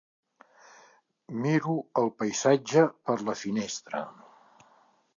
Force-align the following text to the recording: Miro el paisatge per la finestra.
Miro 1.43 1.77
el 2.03 2.11
paisatge 2.23 2.89
per 3.11 3.19
la 3.31 3.39
finestra. 3.47 4.07